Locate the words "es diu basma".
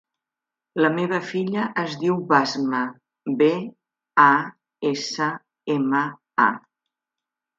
1.81-2.79